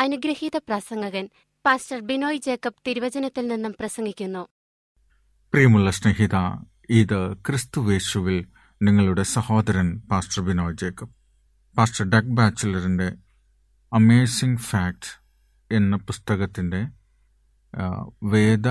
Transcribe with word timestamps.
അനുഗ്രഹീത 0.00 0.56
പ്രസംഗകൻ 0.56 1.24
pastor 1.64 2.00
Binoy 2.00 2.38
Jacob 2.38 2.82
തിരുവചനത്തിൽ 2.86 3.48
നിന്നും 3.48 3.74
പ്രസംഗിക്കുന്നു. 3.80 4.42
പ്രിയമുള്ള 5.52 5.90
സ്നേഹിത 5.90 6.36
ഇത് 6.90 7.34
ക്രിസ്തുവേശുവിൽ 7.46 8.46
നിങ്ങളുടെ 8.82 9.22
സഹോദരൻ 9.22 9.88
pastor 10.10 10.42
Binoy 10.42 10.76
Jacob. 10.76 11.10
Pastor 11.78 12.04
Doug 12.10 12.34
ബാച്ചിലറിന്റെ 12.34 13.08
amazing 13.92 14.60
fact 14.60 15.10
എന്ന 15.70 15.96
പുസ്തകത്തിന്റെ 15.96 16.82
വേദ 18.22 18.68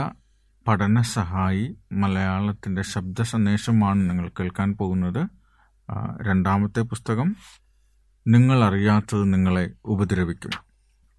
പഠന 0.68 1.02
സഹായി 1.02 1.66
മലയാളത്തിന്റെ 1.92 2.82
ശബ്ദ 2.82 3.22
സന്ദേശമാണ് 3.22 4.10
നിങ്ങൾ 4.10 4.30
കേൾക്കാൻ 4.40 4.74
പോകുന്നത്. 4.74 5.22
രണ്ടാമത്തെ 6.28 6.82
പുസ്തകം 6.82 7.36
നിങ്ങൾ 8.28 8.64
അറിയാത്തത് 8.64 9.34
നിങ്ങളെ 9.34 9.66
ഉപദ്രവിക്കും. 9.86 10.67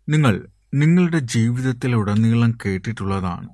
നിങ്ങൾ 0.08 0.46
നിങ്ങളുടെ 0.75 1.19
ജീവിതത്തിലുടനീളം 1.19 2.58
കേട്ടിട്ടുള്ളതാണ്. 2.66 3.49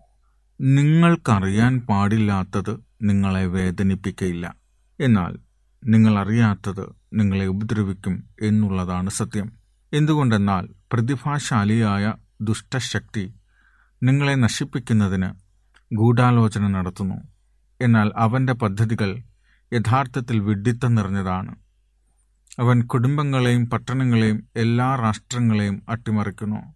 നിങ്ങൾക്കറിയാൻ 0.61 1.81
പാടില്ലാത്തത് 1.81 2.81
നിങ്ങളെ 3.03 3.47
വേദനിപ്പിക്കയില്ല. 3.47 4.55
എന്നാൽ 5.01 5.39
നിങ്ങൾ 5.85 6.19
അറിയാത്തത് 6.19 6.93
നിങ്ങളെ 7.12 7.47
ഉപദ്രവിക്കും 7.47 8.25
എന്നുള്ളതാണ് 8.43 9.11
സത്യം. 9.11 9.53
എന്തുകൊണ്ടെന്നാൽ 9.93 10.69
പ്രതിഭാശാലിയായ 10.93 12.12
ദുഷ്ടശക്തി 12.41 13.35
നിങ്ങളെ 14.03 14.35
നശിപ്പിക്കുന്നതിന് 14.35 15.31
ഗൂഢാലോചന 15.95 16.67
നടത്തുന്നു. 16.67 17.15
എന്നാൽ 17.81 18.12
അവന്റെ 18.17 18.53
പദ്ധതികൾ 18.53 19.23
യഥാർത്ഥത്തിൽ 19.73 20.41
വിഡ്ഢിത്തം 20.41 20.95
നിറഞ്ഞതാണ്. 20.95 21.55
അവൻ 22.59 22.83
കുടുംബങ്ങളെയും 22.83 23.71
പട്ടണങ്ങളെയും 23.71 24.49
എല്ലാ 24.56 24.97
രാഷ്ട്രങ്ങളെയും 24.97 25.83
അട്ടിമറിക്കുന്നു. 25.89 26.75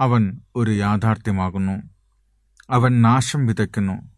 അവൻ 0.00 0.40
ഒരു 0.56 0.70
യാഥാർത്ഥ്യമാകുന്നു. 0.70 1.82
അവൻ 2.70 3.02
നാശം 3.02 3.46
വിതയ്ക്കുന്നു. 3.46 4.10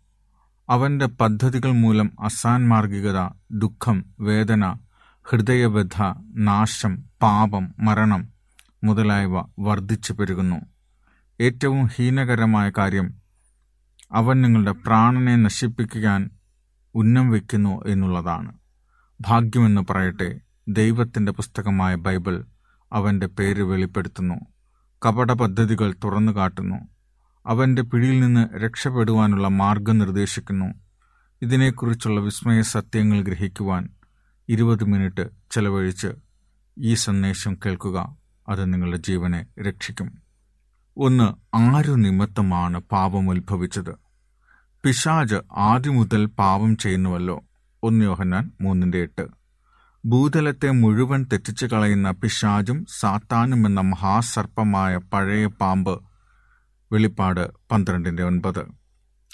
അവന്റെ 0.69 1.07
പദ്ധതികൾ 1.07 1.71
മൂലം 1.71 2.11
അസാൻമാർഗികത 2.21 3.31
ദുഃഖം 3.51 4.05
വേദന 4.21 4.75
ഹൃദയവ്യഥ 5.25 6.03
നാശം 6.35 7.05
പാപം 7.23 7.75
മരണം 7.79 8.29
മുതലായവ 8.85 9.41
വർദ്ധിച്ചു 9.59 10.13
പെരുകുന്നു. 10.13 10.57
ഏറ്റവും 11.41 11.87
ഹീനകരമായ 11.87 12.73
കാര്യം 12.79 13.15
അവൻ 14.13 14.43
നിങ്ങളുടെ 14.43 14.73
പ്രാണനെ 14.73 15.37
നശിപ്പിക്കാൻ 15.37 16.31
ഉന്നം 16.95 17.31
വയ്ക്കുന്നു 17.31 17.85
എന്നുള്ളതാണ്. 17.87 18.53
ഭാഗ്യമെന്ന് 19.21 19.81
പറയട്ടെ 19.91 20.41
ദൈവത്തിന്റെ 20.69 21.33
പുസ്തകമായ 21.33 21.95
ബൈബിൾ 21.95 22.45
അവന്റെ 22.93 23.27
പേര് 23.27 23.63
വെളിപ്പെടുത്തുന്നു. 23.63 24.35
കപട 25.07 25.33
പദ്ധതികൾ 25.33 25.95
തുറന്നു 26.05 26.33
കാട്ടുന്നു. 26.33 26.77
അവന്റെ 27.47 27.83
പിടിയിൽ 27.83 28.21
നിന്ന് 28.21 28.59
രക്ഷപ്പെടുവാനുള്ള 28.59 29.49
മാർഗം 29.49 29.99
നിർദ്ദേശിക്കുന്നു. 29.99 30.67
ഇതിനെക്കുറിച്ചുള്ള 31.43 32.21
വിസ്മയ 32.21 32.63
സത്യങ്ങൾ 32.63 33.23
ഗ്രഹിക്കുവാൻ 33.23 33.89
ഇരുപത് 34.49 34.85
മിനിറ്റ് 34.85 35.29
ചെലവഴിച്ച് 35.51 36.09
ഈ 36.79 36.95
സന്ദേശം 36.95 37.59
കേൾക്കുക. 37.67 38.17
അത് 38.49 38.75
നിങ്ങളുടെ 38.75 38.97
ജീവനെ 38.97 39.47
രക്ഷിക്കും. 39.61 40.23
ഒന്ന് 40.97 41.57
ആരു 41.57 41.93
നിമിത്തമാണ് 41.93 42.79
പാപം 42.79 43.31
ഉത്ഭവിച്ചത്? 43.31 43.95
പിശാജ് 44.85 45.37
ആദ്യം 45.53 45.95
മുതൽ 45.95 46.27
പാപം 46.27 46.77
ചെയ്യുന്നുവല്ലോ. 46.77 47.41
ഒന്ന് 47.83 48.05
യോഹന്നാൻ 48.05 48.51
മൂന്നിന്റെ 48.61 48.99
എട്ട്. 48.99 49.42
ഭൂതലത്തെ 50.05 50.71
മുഴുവൻ 50.71 51.27
തെറ്റിച്ചു 51.33 51.67
കളയുന്ന 51.67 52.11
പിശാജും 52.11 52.87
സാത്താനും 53.01 53.67
എന്ന 53.67 53.81
മഹാസർപ്പമായ 53.81 54.97
പഴയ 54.97 55.47
പാമ്പ്. 55.47 56.03
വെളിപ്പാട് 56.93 57.51
പന്ത്രണ്ടിന്റെ 57.71 58.23
ഒൻപത്. 58.23 58.67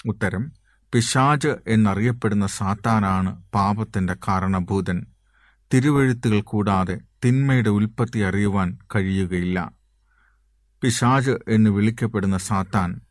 ഉത്തരം 0.05 0.51
പിശാജ് 0.93 1.55
എന്നറിയപ്പെടുന്ന 1.67 2.47
സാത്താനാണ് 2.47 3.43
പാപത്തിന്റെ 3.55 4.15
കാരണഭൂതൻ. 4.27 5.05
തിരുവഴുത്തുകൾ 5.73 6.41
കൂടാതെ 6.41 6.99
തിന്മയുടെ 7.25 7.69
ഉൽപ്പത്തി 7.69 8.19
അറിയുവാൻ 8.19 8.77
കഴിയുകയില്ല. 8.95 9.71
പിശാജ് 10.81 11.31
എന്ന് 11.47 11.69
വിളിക്കപ്പെടുന്ന 11.69 12.37
സാത്താൻ 12.37 13.01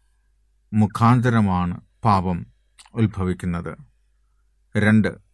മുഖാന്തരമാണ് 0.72 1.80
പാപം 2.04 2.46
ഉത്ഭവിക്കുന്നത്. 2.94 3.76
രണ്ട് 4.76 5.27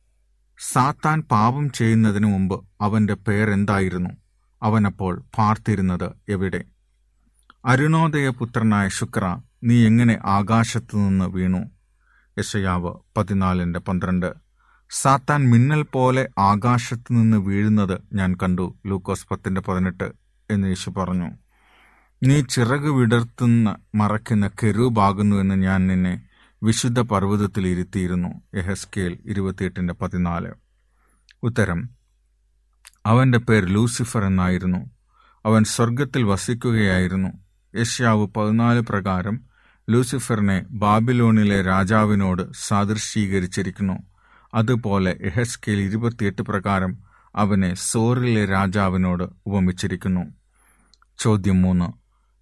സാത്താൻ 0.59 1.23
പാപം 1.23 1.73
ചെയ്യുന്നതിനു 1.73 2.27
മുമ്പ് 2.27 2.65
അവന്റെ 2.81 3.15
പേരെന്തായിരുന്നു? 3.15 4.11
അവനപ്പോൾ 4.63 5.25
പാർത്തിരുന്നത് 5.39 6.11
എവിടെ? 6.29 6.65
അരുണോദയ 7.65 8.29
പുത്രനായ 8.29 8.89
ശുക്ര 8.89 9.39
നീ 9.65 9.87
എങ്ങനെ 9.87 10.19
ആകാശത്തു 10.25 10.97
നിന്ന് 10.97 11.25
വീണു? 11.25 11.71
യശയാവ് 12.39 12.95
പതിനാലിന്റെ 13.17 13.81
പന്ത്രണ്ട്. 13.81 14.35
സാത്താൻ 14.91 15.51
മിന്നൽ 15.51 15.83
പോലെ 15.83 16.29
ആകാശത്തു 16.39 17.13
നിന്ന് 17.13 17.37
വീഴുന്നത് 17.37 18.01
ഞാൻ 18.13 18.35
കണ്ടു. 18.35 18.75
ലൂക്കോസ് 18.87 19.27
പത്തിന്റെ 19.31 19.61
പതിനെട്ട് 19.61 20.13
എന്ന് 20.51 20.69
യേശു 20.69 20.91
പറഞ്ഞു. 20.91 21.31
നീ 22.23 22.41
ചിറക് 22.41 22.91
വിടർത്തുന്ന 22.91 23.77
മറയ്ക്കുന്ന 23.95 24.49
കെരൂബാകുന്നു 24.49 25.37
എന്ന് 25.37 25.55
ഞാൻ 25.55 25.87
നിന്നെ 25.87 26.23
വിശുദ്ധ 26.65 27.01
പർവതത്തിൽ 27.01 27.67
ഇരുത്തിയിരുന്നു 27.67 28.43
എഹസ്കേൽ 28.55 29.19
ഇരുപത്തിയെട്ടിന്റെ 29.27 29.95
പതിനാല്. 29.95 30.53
ഉത്തരം 31.43 31.91
അവന്റെ 33.07 33.39
പേര് 33.39 33.75
ലൂസിഫർ 33.75 34.25
എന്നായിരുന്നു. 34.25 34.91
അവൻ 35.47 35.65
സ്വർഗത്തിൽ 35.65 36.23
വസിക്കുകയായിരുന്നു. 36.23 37.29
യഷ്യാവ് 37.77 38.27
പതിനാല് 38.27 38.81
പ്രകാരം 38.81 39.41
ലൂസിഫറിനെ 39.91 40.65
ബാബിലോണിലെ 40.71 41.63
രാജാവിനോട് 41.63 42.53
സാദൃശ്യീകരിച്ചിരിക്കുന്നു. 42.53 43.99
അതുപോലെ 44.55 45.19
എഹസ്കേൽ 45.23 45.81
ഇരുപത്തിയെട്ട് 45.81 46.43
പ്രകാരം 46.43 46.99
അവനെ 47.35 47.75
സോറിലെ 47.75 48.45
രാജാവിനോട് 48.45 49.25
ഉപമിച്ചിരിക്കുന്നു. 49.47 50.21
ചോദ്യം 51.19 51.63
മൂന്ന് 51.63 51.93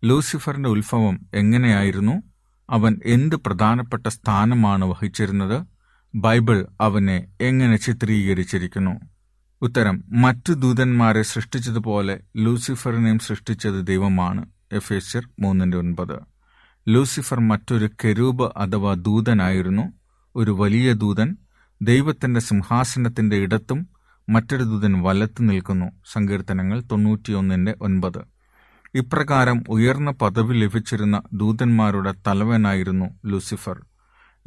ലൂസിഫറിന്റെ 0.06 0.68
ഉത്ഭവം 0.68 1.26
എങ്ങനെയായിരുന്നു? 1.34 2.31
അവൻ 2.72 3.00
എന്ത് 3.04 3.36
പ്രധാനപ്പെട്ട 3.36 4.08
സ്ഥാനമാണ് 4.08 4.84
വഹിച്ചിരുന്നത്? 4.84 5.66
ബൈബിൾ 6.14 6.66
അവനെ 6.80 7.26
എങ്ങനെ 7.40 7.76
ചിത്രീകരിച്ചിരിക്കുന്നു? 7.76 9.00
ഉത്തരം 9.62 10.04
മറ്റു 10.08 10.52
ദൂതന്മാരെ 10.52 11.22
സൃഷ്ടിച്ചതുപോലെ 11.22 12.20
ലൂസിഫറിനെയും 12.36 13.18
സൃഷ്ടിച്ചത് 13.18 13.86
ദൈവമാണ്. 13.86 14.46
എഫേസ്യർ 14.72 15.28
മൂന്നിന്റെ 15.40 15.76
ഒൻപത്. 15.76 16.18
ലൂസിഫർ 16.88 17.40
മറ്റൊരു 17.40 17.90
കെരൂബ് 18.04 18.50
അഥവാ 18.56 18.94
ദൂതനായിരുന്നു. 18.94 19.92
ഒരു 20.36 20.50
വലിയ 20.50 20.92
ദൂതൻ 20.92 21.36
ദൈവത്തിന്റെ 21.82 22.40
സിംഹാസനത്തിന്റെ 22.40 23.36
ഇടത്തും 23.36 23.86
മറ്റൊരു 24.28 24.62
ദൂതൻ 24.62 25.02
വലത്തു 25.02 25.42
നിൽക്കുന്നു. 25.42 25.86
സങ്കീർത്തനങ്ങൾ 26.12 26.80
തൊണ്ണൂറ്റിയൊന്നിന്റെ 26.80 27.74
ഒൻപത്. 27.80 28.31
ഇപ്രകാരം 28.94 29.64
ഉയർന്ന 29.68 30.10
പദവി 30.10 30.54
ലഭിച്ചിരുന്ന 30.54 31.22
ദൂതന്മാരുടെ 31.32 32.14
തലവനായിരുന്നു 32.26 33.06
ലൂസിഫർ. 33.26 33.86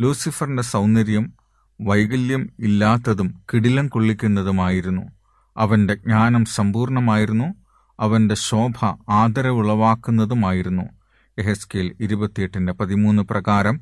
ലൂസിഫറിന്റെ 0.01 0.63
സൗന്ദര്യം 0.63 1.33
വൈകല്യം 1.81 2.49
ഇല്ലാത്തതും 2.59 3.41
കിടിലം 3.53 3.87
കൊള്ളിക്കുന്നതുമായിരുന്നു. 3.87 5.01
അവന്റെ 5.57 5.95
ജ്ഞാനം 5.95 6.45
സമ്പൂർണമായിരുന്നു 6.45 7.55
അവന്റെ 7.99 8.35
ശോഭ 8.35 8.85
ആദരവുളവാക്കുന്നതുമായിരുന്നു. 9.09 10.83
എഹെസ്കേൽ 11.37 11.95
ഇരുപത്തിയെട്ടിന്റെ 11.99 12.73
പതിമൂന്ന് 12.73 13.23
പ്രകാരം 13.23 13.81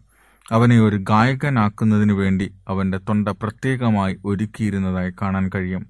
അവനെ 0.52 0.80
ഒരു 0.80 0.96
ഗായകനാക്കുന്നതിനു 0.96 2.14
വേണ്ടി 2.14 2.56
അവന്റെ 2.68 2.98
തൊണ്ട 2.98 3.30
പ്രത്യേകമായി 3.30 4.18
ഒരുക്കിയിരുന്നതായി 4.26 5.12
കാണാൻ 5.22 5.50
കഴിയും. 5.56 5.86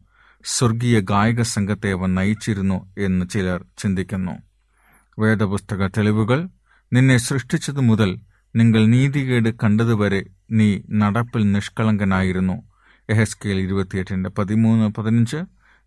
സ്വർഗീയ 0.46 1.00
ഗായക 1.00 1.42
സംഘത്തെ 1.42 1.92
അവൻ 1.92 2.16
നയിച്ചിരുന്നു 2.16 2.90
എന്ന് 2.98 3.26
ചിലർ 3.30 3.66
ചിന്തിക്കുന്നു. 3.78 4.53
വേദപുസ്തക 5.20 5.88
തെളിവുകൾ 5.88 6.50
നിന്നെ 6.94 7.18
സൃഷ്ടിച്ചതു 7.18 7.82
മുതൽ 7.82 8.20
നിങ്ങൾ 8.56 8.86
നീതികേട് 8.86 9.50
കണ്ടതുവരെ 9.64 10.24
നീ 10.52 10.82
നടപ്പിൽ 10.92 11.52
നിഷ്കളങ്കനായിരുന്നു. 11.52 12.64
എഹസ്കേൽ 13.10 13.60
ഇരുപത്തിയെട്ടിന്റെ 13.60 14.30
പതിമൂന്ന് 14.30 14.90
പതിനഞ്ച്. 14.90 15.38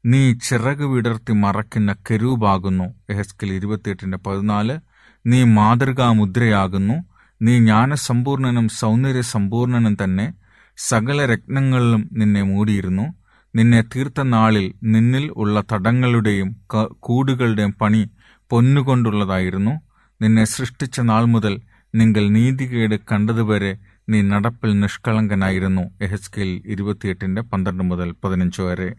നീ 0.07 0.33
ചിറക് 0.33 0.85
വിടർത്തി 0.85 1.33
മറയ്ക്കുന്ന 1.33 1.93
കെരൂബാകുന്നു 1.93 2.95
എഹസ്കേൽ 3.11 3.53
ഇരുപത്തിയെട്ടിന്റെ 3.53 4.19
പതിനാല്. 4.19 4.79
നീ 5.27 5.45
മാതൃകാമുദ്രയാകുന്നു. 5.45 6.95
നീ 7.43 7.59
ജ്ഞാനസമ്പൂർണനും 7.59 8.69
സൗന്ദര്യ 8.69 9.21
സമ്പൂർണനും 9.21 9.97
തന്നെ. 10.05 10.35
സകല 10.77 11.27
രത്നങ്ങളിലും 11.27 12.09
നിന്നെ 12.13 12.43
മൂടിയിരുന്നു. 12.43 13.15
നിന്നെ 13.55 13.85
തീർത്ത 13.97 14.23
നാളിൽ 14.23 14.75
നിന്നിൽ 14.83 15.33
ഉള്ള 15.37 15.65
തടങ്ങളുടെയും 15.73 16.57
കൂടുകളുടെയും 17.01 17.73
പണി 17.81 18.11
പൊന്നുകൊണ്ടുള്ളതായിരുന്നു. 18.51 19.81
നിന്നെ 20.23 20.45
സൃഷ്ടിച്ച 20.45 21.01
നാൾ 21.01 21.25
മുതൽ 21.25 21.61
നിങ്ങൾ 21.95 22.29
നീതികേട് 22.29 23.01
കണ്ടതുവരെ 23.13 23.79
നീ 24.09 24.23
നടപ്പിൽ 24.23 24.81
നിഷ്കളങ്കനായിരുന്നു. 24.81 25.83
എഹസ്കേൽ 26.03 26.63
ഇരുപത്തിയെട്ടിന്റെ 26.67 27.43
പന്ത്രണ്ട് 27.43 27.85
മുതൽ 27.85 28.15
പതിനഞ്ച് 28.25 28.63
വരെ. 28.63 28.95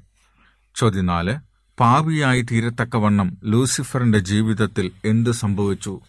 ചോദ്യം 0.75 1.05
നാല്. 1.05 1.37
പാപിയായി 1.79 2.41
തീരത്തക്കവണ്ണം 2.41 3.37
ലൂസിഫറിന്റെ 3.43 4.19
ജീവിതത്തിൽ 4.19 4.91
എന്ത് 5.05 5.29
സംഭവിച്ചു? 5.29 6.01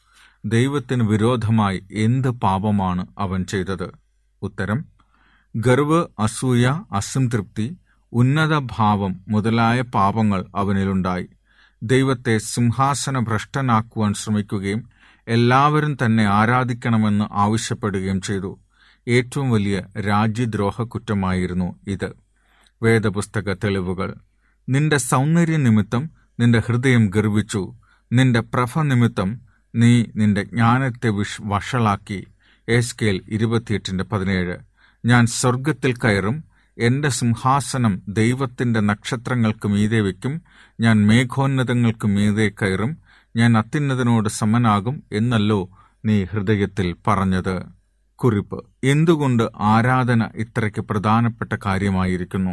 ദൈവത്തിന് 0.45 1.02
വിരോധമായി 1.02 1.85
എന്ത് 1.92 2.28
പാപമാണ് 2.28 3.07
അവൻ 3.18 3.45
ചെയ്തത്? 3.45 3.90
ഉത്തരം. 4.42 4.85
ഗർവ് 5.57 6.07
അസൂയ 6.18 6.83
അസംതൃപ്തി 6.92 7.76
ഉന്നത 8.12 8.59
ഭാവം 8.59 9.21
മുതലായ 9.28 9.80
പാപങ്ങൾ 9.80 10.45
അവനിലുണ്ടായി. 10.57 11.28
ദൈവത്തെ 11.82 12.38
സിംഹാസന 12.38 13.18
ഭ്രഷ്ടനാക്കുവാൻ 13.18 14.14
ശ്രമിക്കുകയും 14.14 14.88
എല്ലാവരും 15.28 15.97
തന്നെ 16.04 16.25
ആരാധിക്കണമെന്ന് 16.25 17.25
ആവശ്യപ്പെടുകയും 17.32 18.20
ചെയ്തു. 18.20 18.58
ഏറ്റവും 19.08 19.50
വലിയ 19.50 19.85
രാജ്യദ്രോഹ 20.00 20.82
കുറ്റമായിരുന്നു 20.82 21.78
ഇത്. 21.87 22.12
വേദപുസ്തക 22.82 23.52
തെളിവുകൾ. 23.52 24.14
നിന്റെ 24.68 24.97
സൗന്ദര്യ 24.97 25.56
നിമിത്തം 25.56 26.11
നിന്റെ 26.40 26.62
ഹൃദയം 26.66 27.11
ഗർവിച്ചു. 27.11 27.75
നിന്റെ 28.12 28.40
പ്രഭ 28.40 28.82
നിമിത്തം 28.82 29.40
നീ 29.75 30.04
നിന്റെ 30.16 30.42
ജ്ഞാനത്തെ 30.42 31.08
വിഷ് 31.08 31.42
വഷളാക്കി. 31.44 32.26
എസ്കേൽ 32.68 33.20
ഇരുപത്തിയെട്ടിന്റെ 33.28 34.04
പതിനേഴ്. 34.04 34.56
ഞാൻ 35.04 35.26
സ്വർഗത്തിൽ 35.26 35.94
കയറും 35.97 36.44
എന്റെ 36.78 37.08
സിംഹാസനം 37.08 38.02
ദൈവത്തിന്റെ 38.08 38.80
നക്ഷത്രങ്ങൾക്ക് 38.80 39.68
മീതെ 39.68 40.00
വയ്ക്കും 40.00 40.42
ഞാൻ 40.80 41.06
മേഘോന്നതങ്ങൾക്ക് 41.06 42.06
മീതെ 42.06 42.49
കയറും 42.49 42.97
ഞാൻ 43.37 43.58
അത്യുന്നതനോട് 43.58 44.28
സമനാകും 44.28 45.02
എന്നല്ലോ 45.12 45.68
നീ 46.04 46.25
ഹൃദയത്തിൽ 46.25 46.97
പറഞ്ഞത്. 47.06 47.62
കുറിപ്പ്. 48.14 48.64
എന്തുകൊണ്ട് 48.85 49.42
ആരാധന 49.56 50.30
ഇത്രയ്ക്ക് 50.35 50.80
പ്രധാനപ്പെട്ട 50.80 51.56
കാര്യമായിരിക്കുന്നു? 51.66 52.50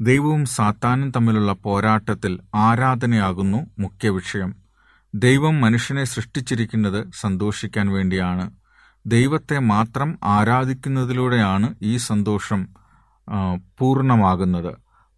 ദൈവവും 0.00 0.44
സാത്താനും 0.44 1.10
തമ്മിലുള്ള 1.10 1.52
പോരാട്ടത്തിൽ 1.52 2.38
ആരാധനയാകുന്നു 2.54 3.66
മുഖ്യ 3.78 4.08
വിഷയം. 4.08 4.54
ദൈവം 5.14 5.60
മനുഷ്യനെ 5.60 6.04
സൃഷ്ടിച്ചിരിക്കുന്നത് 6.04 7.06
സന്തോഷിക്കാൻ 7.20 7.88
വേണ്ടിയാണ്. 7.88 8.50
ദൈവത്തെ 9.06 9.58
മാത്രം 9.58 10.18
ആരാധിക്കുന്നതിലൂടെയാണ് 10.24 11.74
ഈ 11.82 11.96
സന്തോഷം 11.96 12.68
പൂർണമാകുന്നത്. 13.78 14.74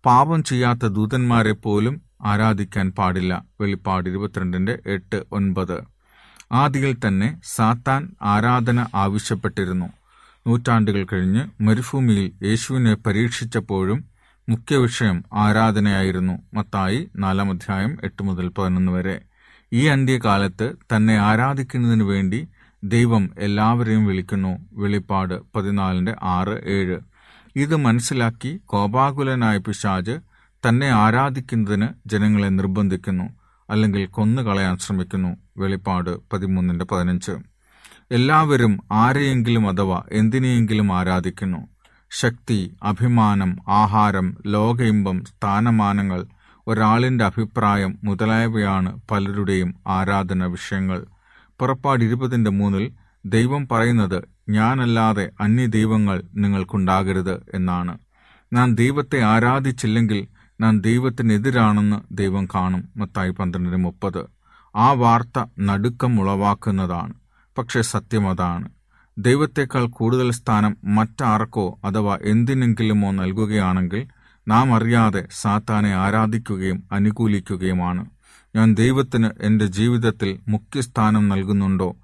പാപം 0.06 0.44
ചെയ്യാത്ത 0.44 0.86
ദൂതന്മാരെ 0.86 1.52
പോലും 1.52 2.02
ആരാധിക്കാൻ 2.22 2.90
പാടില്ല. 2.90 3.44
വെളിപ്പാട് 3.60 4.08
ഇരുപത്തിരണ്ടിന്റെ 4.08 4.78
എട്ട് 4.86 5.24
ഒൻപത്. 5.32 5.80
ആദിയിൽ 6.52 6.96
തന്നെ 7.08 7.40
സാത്താൻ 7.44 8.14
ആരാധന 8.22 8.86
ആവശ്യപ്പെട്ടിരുന്നു. 8.94 9.86
നൂറ്റാണ്ടുകൾ 10.46 11.06
കഴിഞ്ഞ് 11.12 11.62
മരുഭൂമിയിൽ 11.62 12.32
യേശുവിനെ 12.42 12.94
പരീക്ഷിച്ചപ്പോഴും 12.94 14.04
മുഖ്യ 14.48 14.76
വിഷയം 14.76 15.24
ആരാധനയായിരുന്നു. 15.32 16.38
മത്തായി 16.54 17.08
നാലാം 17.16 17.50
അധ്യായം 17.50 17.96
എട്ട് 18.04 18.22
മുതൽ 18.22 18.48
പതിനൊന്ന് 18.48 18.92
വരെ. 18.92 19.20
ഈ 19.72 19.86
അന്ത്യകാലത്ത് 19.86 20.72
തന്നെ 20.96 21.16
ആരാധിക്കുന്നതിനു 21.16 22.04
വേണ്ടി 22.04 22.48
ദൈവം 22.84 23.30
എല്ലാവരെയും 23.38 24.06
വിളിക്കുന്നു. 24.06 24.58
വെളിപ്പാട് 24.72 25.42
പതിനാലിന്റെ 25.56 26.16
ആറ് 26.22 26.68
ഏഴ്. 26.68 26.98
ഇത് 27.56 27.76
മനസ്സിലാക്കി 27.76 28.60
കോപാകുലനായ 28.66 29.58
പിശാജ് 29.58 30.18
തന്നെ 30.68 30.88
ആരാധിക്കുന്നതിന് 30.88 31.88
ജനങ്ങളെ 32.06 32.48
നിർബന്ധിക്കുന്നു 32.48 33.24
അല്ലെങ്കിൽ 33.70 34.06
കൊന്നുകളയാൻ 34.06 34.76
ശ്രമിക്കുന്നു. 34.76 35.36
വെളിപ്പാട് 35.58 36.16
പതിമൂന്നിന്റെ 36.32 36.84
പതിനഞ്ച്. 36.84 37.32
എല്ലാവരും 38.10 38.80
ആരെയെങ്കിലും 38.92 39.68
അഥവാ 39.68 40.02
എന്തിനെയെങ്കിലും 40.12 40.92
ആരാധിക്കുന്നു. 40.92 41.68
ശക്തി 42.10 42.76
അഭിമാനം 42.82 43.58
ആഹാരം 43.68 44.36
ലോക 44.46 44.82
ഇമ്പം 44.82 45.24
സ്ഥാനമാനങ്ങൾ 45.24 46.26
ഒരാളിന്റെ 46.66 47.24
അഭിപ്രായം 47.24 47.98
മുതലായവയാണ് 48.04 49.00
പലരുടെയും 49.10 49.74
ആരാധന 49.86 50.44
വിഷയങ്ങൾ. 50.44 51.06
പുറപ്പാട് 51.58 52.04
ഇരുപതിന്റെ 52.04 52.50
മൂന്നിൽ 52.50 52.92
ദൈവം 53.26 53.68
പറയുന്നത് 53.68 54.24
ഞാനല്ലാതെ 54.50 55.30
അന്യ 55.40 55.66
ദൈവങ്ങൾ 55.66 56.22
നിങ്ങൾക്കുണ്ടാകരുത് 56.34 57.42
എന്നാണ്. 57.54 57.98
നാം 58.52 58.74
ദൈവത്തെ 58.74 59.20
ആരാധിച്ചില്ലെങ്കിൽ 59.20 60.28
നാം 60.60 60.80
ദൈവത്തിനെതിരാണെന്ന് 60.80 62.14
ദൈവം 62.14 62.46
കാണും. 62.46 62.88
മത്തായി 62.96 63.30
പന്ത്രണ്ടിന് 63.30 63.76
മുപ്പത്. 63.76 64.24
ആ 64.76 64.92
വാർത്ത 64.92 65.44
നടുക്കം 65.60 66.20
ഉളവാക്കുന്നതാണ് 66.20 67.14
പക്ഷേ 67.58 67.82
സത്യം 67.82 68.30
അതാണ്. 68.30 68.68
ദൈവത്തെക്കാൾ 69.18 69.86
കൂടുതൽ 69.86 70.30
സ്ഥാനം 70.30 70.76
മറ്റാർക്കോ 70.84 71.78
അഥവാ 71.84 72.18
എന്തിനെങ്കിലുമോ 72.22 73.10
നൽകുകയാണെങ്കിൽ 73.10 74.06
നാം 74.48 74.74
അറിയാതെ 74.74 75.28
സാത്താനെ 75.40 75.94
ആരാധിക്കുകയും 75.94 76.82
അനുകൂലിക്കുകയുമാണ്. 76.92 78.06
ഞാൻ 78.56 78.74
ദൈവത്തിന് 78.74 79.30
എന്റെ 79.40 79.66
ജീവിതത്തിൽ 79.66 80.38
മുഖ്യസ്ഥാനം 80.48 81.28
നൽകുന്നുണ്ടോ 81.28 81.96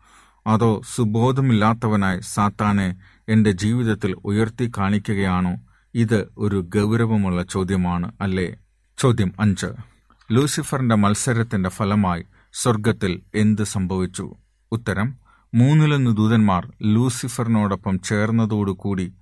അതോ 0.46 0.82
സുബോധമില്ലാത്തവനായി 0.94 2.20
സാത്താനെ 2.20 2.96
എന്റെ 3.28 3.50
ജീവിതത്തിൽ 3.50 4.16
ഉയർത്തി 4.24 4.72
കാണിക്കുകയാണോ? 4.78 5.56
ഇത് 5.94 6.28
ഒരു 6.38 6.56
ഗൗരവമുള്ള 6.74 7.42
ചോദ്യമാണ് 7.42 8.12
അല്ലേ? 8.20 8.56
ചോദ്യം 8.98 9.32
അഞ്ച്. 9.40 9.66
ലൂസിഫറിന്റെ 10.32 10.94
മത്സരത്തിന്റെ 10.94 11.68
ഫലമായി 11.68 12.24
സ്വർഗത്തിൽ 12.52 13.20
എന്ത് 13.34 13.62
സംഭവിച്ചു? 13.64 14.34
ഉത്തരം 14.72 15.14
മൂന്നിലൊന്ന് 15.54 16.16
ദൂതന്മാർ 16.16 16.72
ലൂസിഫറിനോടൊപ്പം 16.82 17.98
ചേർന്നതോടുകൂടി 17.98 19.12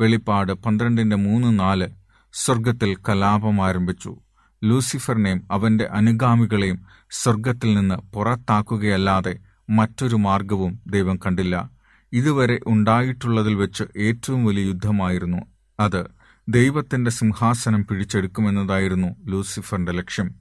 വെളിപ്പാട് 0.00 0.52
പന്ത്രണ്ടിന്റെ 0.52 1.16
മൂന്ന് 1.16 1.60
നാല് 1.60 1.88
സ്വർഗത്തിൽ 2.32 2.96
കലാപം 3.08 3.64
ആരംഭിച്ചു. 3.64 4.16
ലൂസിഫറിനെയും 4.64 5.48
അവന്റെ 5.50 5.84
അനുഗാമികളെയും 5.84 6.78
സ്വർഗത്തിൽ 7.10 7.74
നിന്ന് 7.74 7.94
പുറത്താക്കുകയല്ലാതെ 7.94 9.38
മറ്റൊരു 9.70 10.16
മാർഗവും 10.16 10.80
ദൈവം 10.86 11.16
കണ്ടില്ല. 11.26 11.70
ഇതുവരെ 12.12 12.60
ഉണ്ടായിട്ടുള്ളതിൽ 12.66 13.54
വെച്ച് 13.54 13.84
ഏറ്റവും 13.96 14.44
വലിയ 14.44 14.64
യുദ്ധമായിരുന്നു 14.64 15.38
അത്. 15.80 16.04
ദൈവത്തിന്റെ 16.48 17.10
സിംഹാസനം 17.10 17.86
പിടിച്ചെടുക്കുമെന്നതായിരുന്നു 17.86 19.16
ലൂസിഫറിന്റെ 19.26 19.92
ലക്ഷ്യം. 19.92 20.34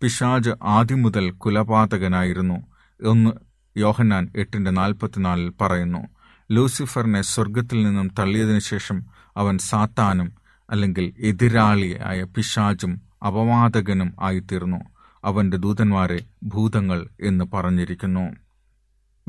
പിശാജ് 0.00 0.50
ആദ്യം 0.62 1.02
മുതൽ 1.02 1.30
കുലപാതകനായിരുന്നു 1.30 2.54
എന്ന് 3.02 3.30
യോഹന്നാൻ 3.76 4.32
എട്ടിന്റെ 4.36 4.70
നാൽപ്പത്തിനാലിൽ 4.70 5.52
പറയുന്നു. 5.60 6.08
ലൂസിഫറിനെ 6.50 7.22
സ്വർഗത്തിൽ 7.22 7.82
നിന്നും 7.82 8.10
തള്ളിയതിനു 8.18 8.58
ശേഷം 8.58 9.04
അവൻ 9.36 9.58
സാത്താനും 9.58 10.32
അല്ലെങ്കിൽ 10.70 11.12
എതിരാളിയായ 11.18 12.22
പിശാജും 12.22 13.00
അപവാദകനും 13.26 14.14
ആയിത്തീർന്നു. 14.20 14.76
അവന്റെ 15.24 15.56
ദൂതന്മാരെ 15.56 16.20
ഭൂതങ്ങൾ 16.42 17.08
എന്ന് 17.20 17.44
പറഞ്ഞിരിക്കുന്നു. 17.54 18.36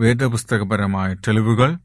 വേദപുസ്തകപരമായ 0.02 1.14
തെളിവുകൾ 1.28 1.78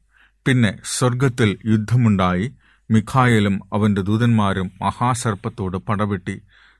പിന്നെ 0.45 0.77
സ്വർഗത്തിൽ 0.83 1.57
യുദ്ധമുണ്ടായി 1.65 2.45
മിഖായലും 2.91 3.59
അവന്റെ 3.73 4.01
ദൂതന്മാരും 4.01 4.71
മഹാസർപ്പത്തോട് 4.81 5.77
പടവെട്ടി 5.77 6.35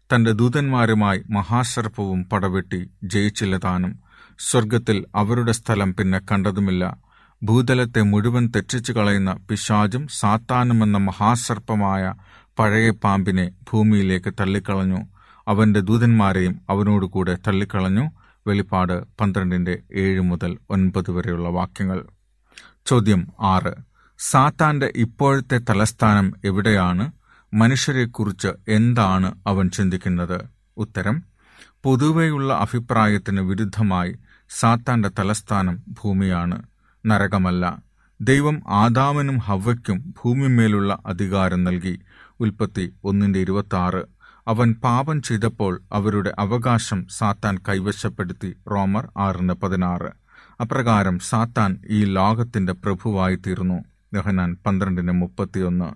തന്റെ 0.10 0.32
ദൂതന്മാരുമായി 0.32 1.24
മഹാസർപ്പവും 1.30 2.30
പടവെട്ടി 2.30 2.80
ജയിച്ചില്ല 3.04 3.58
താനും 3.58 3.94
സ്വർഗത്തിൽ 4.40 5.06
അവരുടെ 5.16 5.52
സ്ഥലം 5.52 5.96
പിന്നെ 5.96 6.22
കണ്ടതുമില്ല. 6.32 6.84
ഭൂതലത്തെ 7.44 8.02
മുഴുവൻ 8.02 8.52
തെറ്റിച്ചു 8.56 8.94
കളയുന്ന 8.94 9.34
പിശാചും 9.50 10.08
സാത്താനുമെന്ന 10.20 10.98
മഹാസർപ്പമായ 10.98 12.04
പഴയ 12.60 12.90
പാമ്പിനെ 13.04 13.52
ഭൂമിയിലേക്ക് 13.72 14.34
തള്ളിക്കളഞ്ഞു. 14.40 15.02
അവന്റെ 15.48 15.80
ദൂതന്മാരെയും 15.80 16.62
അവനോടുകൂടെ 16.70 17.38
തള്ളിക്കളഞ്ഞു. 17.48 18.06
വെളിപ്പാട് 18.48 19.04
പന്ത്രണ്ടിന്റെ 19.20 19.80
ഏഴ് 19.94 20.22
മുതൽ 20.22 20.58
ഒൻപത് 20.70 21.12
വരെയുള്ള 21.12 21.50
വാക്യങ്ങൾ. 21.50 22.06
ചോദ്യം 22.86 23.28
ആറ്. 23.40 23.74
സാത്താന്റെ 24.20 24.94
ഇപ്പോഴത്തെ 24.96 25.58
തലസ്ഥാനം 25.58 26.34
എവിടെയാണ്? 26.46 27.12
മനുഷ്യരെക്കുറിച്ച് 27.54 28.48
എന്താണ് 28.68 29.36
അവൻ 29.48 29.70
ചിന്തിക്കുന്നത്? 29.70 30.42
ഉത്തരം 30.78 31.24
പൊതുവെയുള്ള 31.84 32.54
അഭിപ്രായത്തിന് 32.54 33.42
വിരുദ്ധമായി 33.42 34.16
സാത്താന്റെ 34.50 35.10
തലസ്ഥാനം 35.10 35.82
ഭൂമിയാണ്. 35.88 36.64
നരകമല്ല. 37.06 37.82
ദൈവം 38.22 38.62
ആദാമനും 38.68 39.38
ഹവയ്ക്കും 39.38 40.14
ഭൂമിമേലുള്ള 40.24 41.00
അധികാരം 41.06 41.64
നൽകി. 41.64 42.00
ഉൽപ്പത്തി 42.40 42.94
ഒന്നിന്റെ 43.04 43.40
ഇരുപത്തി 43.40 43.76
അവൻ 44.48 44.76
പാപം 44.84 45.22
ചെയ്തപ്പോൾ 45.22 45.82
അവരുടെ 45.94 46.34
അവകാശം 46.40 47.08
സാത്താൻ 47.18 47.58
കൈവശപ്പെടുത്തി. 47.70 48.56
റോമർ 48.72 49.08
ആറിന് 49.18 49.54
പതിനാറ്. 49.54 50.12
അപ്രകാരം 50.62 51.20
സാത്താൻ 51.20 51.80
ഈ 51.90 52.06
ലോകത്തിന്റെ 52.06 52.74
പ്രഭുവായി 52.74 53.36
തീർന്നു 53.36 53.84
യോഹനാൻ 54.14 54.58
പന്ത്രണ്ടിന് 54.66 55.12
മുപ്പത്തിയൊന്ന്. 55.12 55.94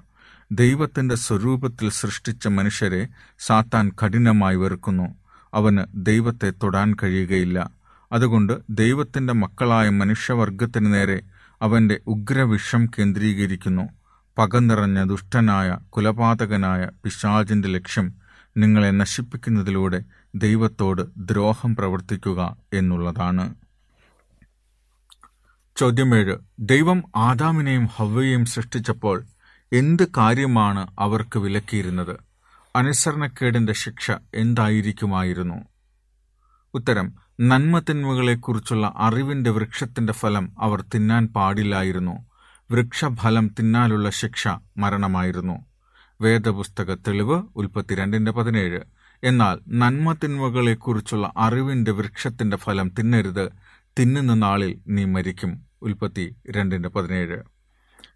ദൈവത്തിന്റെ 0.51 1.15
സ്വരൂപത്തിൽ 1.15 1.89
സൃഷ്ടിച്ച 1.89 2.47
മനുഷ്യരെ 2.47 3.07
സാത്താൻ 3.39 3.91
കഠിനമായി 4.03 4.55
വെറുക്കുന്നു. 4.55 5.15
അവന് 5.53 5.83
ദൈവത്തെ 5.93 6.53
തൊടാൻ 6.63 6.95
കഴിയുകയില്ല. 7.03 7.71
അതുകൊണ്ട് 8.11 8.59
ദൈവത്തിന്റെ 8.69 9.33
മക്കളായ 9.33 9.89
മനുഷ്യവർഗത്തിനു 9.89 10.89
നേരെ 10.89 11.21
അവന്റെ 11.61 11.99
ഉഗ്രവിഷം 12.07 12.85
കേന്ദ്രീകരിക്കുന്നു. 12.85 13.89
പക 14.37 14.57
നിറഞ്ഞ 14.57 15.03
ദുഷ്ടനായ 15.03 15.77
കുലപാതകനായ 15.89 16.89
പിശാചിന്റെ 17.03 17.67
ലക്ഷ്യം 17.67 18.20
നിങ്ങളെ 18.57 18.91
നശിപ്പിക്കുന്നതിലൂടെ 18.91 20.03
ദൈവത്തോട് 20.35 21.01
ദ്രോഹം 21.17 21.75
പ്രവർത്തിക്കുക 21.75 22.57
എന്നുള്ളതാണ്. 22.73 23.55
ചോദ്യമേഴ്. 25.77 26.37
ദൈവം 26.59 27.03
ആദാമിനെയും 27.15 27.85
ഹവ്വയെയും 27.85 28.45
സൃഷ്ടിച്ചപ്പോൾ 28.45 29.23
എന്ത് 29.73 30.07
കാര്യമാണ് 30.17 30.87
അവർക്ക് 30.99 31.39
വിലക്കിയിരുന്നത്? 31.39 32.15
അനുസരണക്കേടിന്റെ 32.75 33.73
ശിക്ഷ 33.73 34.11
എന്തായിരിക്കുമായിരുന്നു? 34.35 35.55
ഉത്തരം. 36.73 37.13
നന്മതിന്മകളെക്കുറിച്ചുള്ള 37.39 38.93
അറിവിന്റെ 38.95 39.49
വൃക്ഷത്തിന്റെ 39.49 40.13
ഫലം 40.13 40.51
അവർ 40.59 40.81
തിന്നാൻ 40.81 41.27
പാടില്ലായിരുന്നു. 41.27 42.25
വൃക്ഷഫലം 42.71 43.47
തിന്നാലുള്ള 43.47 44.09
ശിക്ഷ 44.09 44.47
മരണമായിരുന്നു. 44.77 45.70
വേദപുസ്തക 46.21 46.93
തെളിവ് 46.93 47.43
ഉൽപ്പത്തി 47.55 47.95
രണ്ടിന്റെ 47.95 48.31
പതിനേഴ്. 48.31 48.79
എന്നാൽ 49.23 49.59
നന്മ 49.69 50.13
തിന്മകളെക്കുറിച്ചുള്ള 50.13 51.33
അറിവിന്റെ 51.37 51.91
വൃക്ഷത്തിന്റെ 51.91 52.57
ഫലം 52.57 52.91
തിന്നരുത്. 52.99 53.49
തിന്നുന്ന 53.99 54.33
നാളിൽ 54.33 54.79
നീ 54.87 55.05
മരിക്കും. 55.05 55.65
ഉൽപ്പത്തി 55.81 56.35
രണ്ടിന്റെ 56.51 56.89
പതിനേഴ്. 56.89 57.37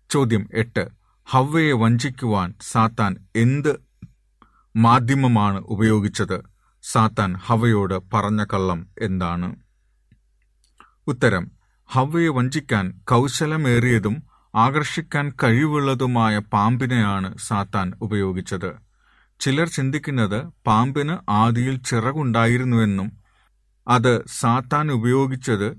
ചോദ്യം 0.10 0.50
എട്ട്. 0.54 0.90
ഹവ്വയെ 1.26 1.72
വഞ്ചിക്കുവാൻ 1.72 2.54
സാത്താൻ 2.62 3.18
എന്ത് 3.36 3.82
മാധ്യമമാണ് 4.76 5.58
ഉപയോഗിച്ചത്? 5.58 6.44
സാത്താൻ 6.84 7.34
ഹവയോട് 7.34 8.02
പറഞ്ഞ 8.14 8.44
കള്ളം 8.44 8.88
എന്താണ്? 9.02 9.56
ഉത്തരം. 11.08 11.52
ഹവ്വയെ 11.88 12.28
വഞ്ചിക്കാൻ 12.28 13.02
കൗശലമേറിയതും 13.10 14.24
ആകർഷിക്കാൻ 14.56 15.34
കഴിവുള്ളതുമായ 15.44 16.40
പാമ്പിനെയാണ് 16.54 17.38
സാത്താൻ 17.38 17.94
ഉപയോഗിച്ചത്. 18.02 18.72
ചിലർ 19.40 19.68
ചിന്തിക്കുന്നത് 19.68 20.54
പാമ്പിന് 20.68 21.18
ആദിയിൽ 21.30 21.76
ചിറകുണ്ടായിരുന്നുവെന്നും 21.78 23.08
അത് 23.88 24.26
സാത്താൻ 24.40 24.92
ഉപയോഗിച്ചത് 24.92 25.78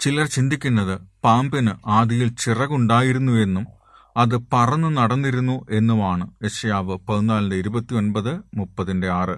ചിലർ 0.00 0.26
ചിന്തിക്കുന്നത് 0.26 1.00
പാമ്പിന് 1.24 1.70
ആദിയിൽ 1.86 2.28
ചിറകുണ്ടായിരുന്നുവെന്നും 2.34 3.66
അത് 4.16 4.40
പറന്നു 4.52 4.88
നടന്നിരുന്നു 4.88 5.66
എന്നുമാണ് 5.70 6.44
യശ്യാവ് 6.44 6.98
പതിനാലിന്റെ 7.08 7.56
ഇരുപത്തിയൊൻപത് 7.56 8.32
മുപ്പതിന്റെ 8.54 9.08
ആറ്. 9.10 9.36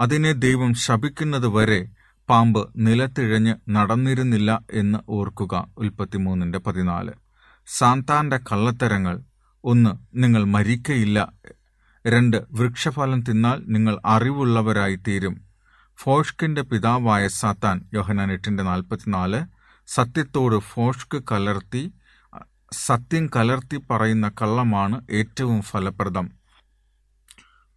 അതിനെ 0.00 0.32
ദൈവം 0.32 0.74
ശപിക്കുന്നത് 0.74 1.46
വരെ 1.46 1.80
പാമ്പ് 2.28 2.68
നിലത്തിഴഞ്ഞ് 2.76 3.54
നടന്നിരുന്നില്ല 3.68 4.50
എന്ന് 4.72 4.98
ഓർക്കുക 5.08 5.54
ഉൽപ്പത്തിമൂന്നിന്റെ 5.78 6.58
പതിനാല്. 6.58 7.25
സാന്താന്റെ 7.66 8.36
കള്ളത്തരങ്ങൾ. 8.36 9.20
ഒന്ന് 9.64 9.90
നിങ്ങൾ 10.14 10.44
മരിക്കയില്ല. 10.44 11.32
രണ്ട് 12.06 12.36
വൃക്ഷഫലം 12.52 13.20
തിന്നാൽ 13.22 13.62
നിങ്ങൾ 13.66 14.00
അറിവുള്ളവരായി 14.04 14.96
തീരും 14.96 15.40
ഫോഷ്കിന്റെ 15.96 16.62
പിതാവായ 16.62 17.28
സാത്താൻ 17.28 17.88
യോഹനാൻ 17.94 18.32
എട്ടിന്റെ 18.32 18.62
നാൽപ്പത്തിനാല് 18.62 19.44
സത്യത്തോട് 19.86 20.58
ഫോഷ്ക് 20.58 21.22
കലർത്തി 21.32 21.92
സത്യം 22.72 23.30
കലർത്തി 23.36 23.76
പറയുന്ന 23.76 24.28
കള്ളമാണ് 24.28 25.00
ഏറ്റവും 25.10 25.62
ഫലപ്രദം. 25.62 26.30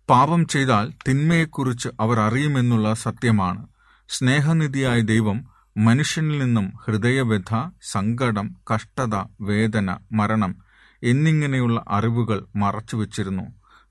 പാപം 0.09 0.47
ചെയ്താൽ 0.47 0.93
തിന്മയെക്കുറിച്ച് 1.07 1.89
അവർ 1.99 2.19
അറിയുമെന്നുള്ള 2.19 2.93
സത്യമാണ്. 2.93 3.67
സ്നേഹനിധിയായ 4.09 4.99
ദൈവം 4.99 5.48
മനുഷ്യനിൽ 5.77 6.39
നിന്നും 6.39 6.73
ഹൃദയവ്യഥ 6.85 7.69
സങ്കടം 7.81 8.55
കഷ്ടത 8.73 9.15
വേദന 9.41 9.97
മരണം 10.11 10.55
എന്നിങ്ങനെയുള്ള 11.03 11.85
അറിവുകൾ 11.89 12.45
മറച്ചുവെച്ചിരുന്നു 12.55 13.41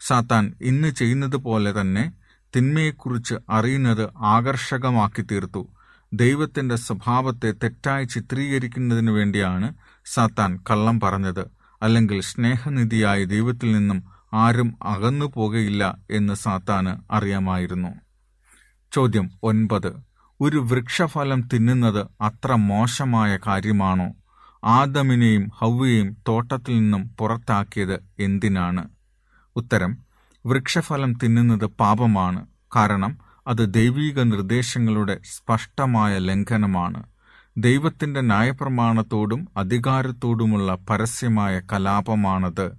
സാത്താൻ 0.00 0.54
ഇന്ന് 0.62 0.88
ചെയ്യുന്നത് 0.88 1.36
പോലെ 1.36 1.80
തന്നെ 1.80 2.12
തിന്മയെക്കുറിച്ച് 2.56 3.34
അറിയുന്നത് 3.50 4.08
ആകർഷകമാക്കി 4.16 5.22
തീർത്തു. 5.22 5.68
ദൈവത്തിന്റെ 6.12 6.76
സ്വഭാവത്തെ 6.76 7.52
തെറ്റായി 7.52 8.04
ചിത്രീകരിക്കുന്നതിനു 8.04 9.12
വേണ്ടിയാണ് 9.12 9.74
സാത്താൻ 10.04 10.64
കള്ളം 10.70 11.00
പറഞ്ഞത്. 11.00 11.44
അല്ലെങ്കിൽ 11.82 12.20
സ്നേഹനിധിയായ 12.20 13.24
ദൈവത്തിൽ 13.24 13.72
നിന്നും 13.72 14.04
ആരും 14.34 14.78
അകന്നു 14.82 15.32
പോകയില്ല 15.34 15.98
എന്ന് 16.10 16.34
സാത്താന് 16.34 17.12
അറിയാമായിരുന്നു. 17.12 17.88
ചോദ്യം 18.92 19.30
ഒൻപത്. 19.42 20.07
ഒരു 20.40 20.56
വൃക്ഷഫലം 20.56 21.48
തിന്നുന്നത് 21.54 22.06
അത്ര 22.20 22.54
മോശമായ 22.54 23.38
കാര്യമാണോ? 23.46 24.12
ആദമിനെയും 24.64 25.48
ഹൗവയെയും 25.54 26.16
തോട്ടത്തിൽ 26.28 26.78
നിന്നും 26.78 27.10
പുറത്താക്കിയത് 27.18 28.02
എന്തിനാണ്? 28.18 28.84
ഉത്തരം 29.56 29.98
വൃക്ഷഫലം 30.46 31.12
തിന്നുന്നത് 31.12 31.66
പാപമാണ്. 31.66 32.46
കാരണം 32.76 33.18
അത് 33.46 33.74
ദൈവീക 33.74 34.22
നിർദ്ദേശങ്ങളുടെ 34.22 35.18
സ്പഷ്ടമായ 35.24 36.18
ലംഘനമാണ്. 36.18 37.02
ദൈവത്തിന്റെ 37.56 38.20
ന്യായപ്രമാണത്തോടും 38.20 39.48
അധികാരത്തോടുമുള്ള 39.56 40.78
പരസ്യമായ 40.90 41.60
കലാപമാണത്. 41.72 42.72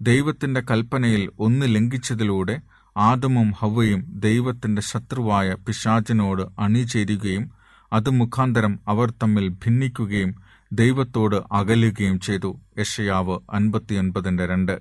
ദൈവത്തിന്റെ 0.00 0.60
കൽപ്പനയിൽ 0.70 1.30
ഒന്ന് 1.38 1.74
ലംഘിച്ചതിലൂടെ 1.74 2.60
ആദമും 2.96 3.52
ഹവയും 3.58 4.20
ദൈവത്തിന്റെ 4.20 4.82
ശത്രുവായ 4.82 5.54
പിശാചിനോട് 5.54 6.60
അണിചേരുകയും 6.60 7.50
അത് 7.92 8.10
മുഖാന്തരം 8.10 8.80
അവർ 8.88 9.10
തമ്മിൽ 9.10 9.48
ഭിന്നിക്കുകയും 9.48 10.34
ദൈവത്തോട് 10.72 11.54
അകലുകയും 11.54 12.20
ചെയ്തു. 12.20 12.60
യഷയാവ് 12.78 13.38
അൻപത്തിയൊൻപതിന്റെ 13.52 14.46
രണ്ട്. 14.46 14.80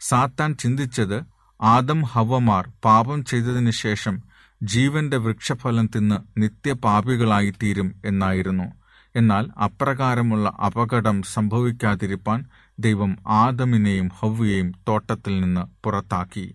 സാത്താൻ 0.00 0.56
ചിന്തിച്ചത് 0.56 1.24
ആദം 1.62 2.02
ഹവമാർ 2.02 2.68
പാപം 2.84 3.24
ചെയ്തതിനു 3.24 3.70
ശേഷം 3.70 4.22
ജീവന്റെ 4.62 5.16
വൃക്ഷഫലം 5.16 5.90
തിന്ന് 5.96 6.40
നിത്യപാപികളായിത്തീരും 6.40 7.94
എന്നായിരുന്നു. 8.04 8.72
എന്നാൽ 9.16 9.50
അപ്രകാരമുള്ള 9.64 10.48
അപകടം 10.66 11.22
സംഭവിക്കാതിരിപ്പാൻ 11.22 12.44
ദൈവം 12.78 13.16
ആദമിനെയും 13.26 14.08
ഹവ്വയെയും 14.08 14.72
തോട്ടത്തിൽ 14.88 15.40
നിന്ന് 15.40 15.84
പുറത്താക്കി. 15.84 16.54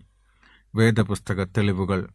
വേദപുസ്തക 0.74 1.44
തെളിവുകൾ. 1.44 2.08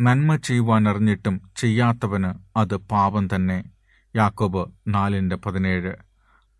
നന്മ 0.00 0.36
ചെയ്യുവാൻ 0.36 0.88
അറിഞ്ഞിട്ടും 0.88 1.40
ചെയ്യാത്തവന് 1.56 2.58
അത് 2.58 2.76
പാപം 2.76 3.28
തന്നെ. 3.34 3.64
യാക്കോബ് 4.16 4.70
നാലിന്റെ 4.88 5.36
പതിനേഴ്. 5.36 5.92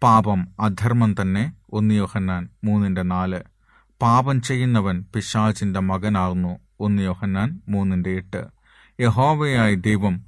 പാപം 0.02 0.48
അധർമ്മം 0.60 1.14
തന്നെ. 1.20 1.52
ഒന്നിയോഹന്നാൻ 1.72 2.48
മൂന്നിന്റെ 2.64 3.02
നാല്. 3.02 3.40
പാപം 4.02 4.42
ചെയ്യുന്നവൻ 4.42 5.04
പിശാചിന്റെ 5.14 5.80
മകനാകുന്നു. 5.80 6.58
ഒന്നിയോഹന്നാൻ 6.80 7.60
മൂന്നിന്റെ 7.68 8.10
എട്ട്. 8.10 8.46
യഹോവയായ 9.00 9.74
ദൈവം 9.74 10.24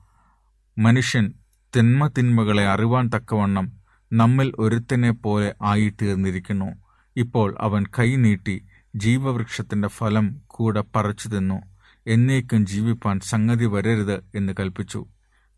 മനുഷ്യൻ 0.78 1.32
തിന്മ 1.76 2.08
തിന്മകളെ 2.08 2.68
അറിവാൻ 2.68 3.10
തക്കവണ്ണം 3.14 3.72
നമ്മിൽ 4.12 4.52
ഒരുത്തനെ 4.58 5.10
പോലെ 5.10 5.54
ആയിത്തീർന്നിരിക്കുന്നു. 5.62 6.74
ഇപ്പോൾ 7.16 7.56
അവൻ 7.60 7.84
കൈ 7.98 8.16
നീട്ടി 8.16 8.64
ജീവവൃക്ഷത്തിന്റെ 8.96 9.88
ഫലം 9.88 10.47
കൂടെ 10.58 10.84
പറിച്ചു 10.96 11.28
തിന്നു. 11.28 11.62
എന്നേക്കും 12.06 12.66
ജീവിപ്പാൻ 12.66 13.20
സംഗതി 13.20 13.64
വരരുത് 13.64 14.24
എന്ന് 14.34 14.52
കൽപ്പിച്ചു. 14.60 15.06